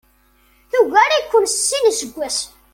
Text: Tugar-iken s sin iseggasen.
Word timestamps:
Tugar-iken 0.71 1.45
s 1.49 1.55
sin 1.67 1.89
iseggasen. 1.91 2.51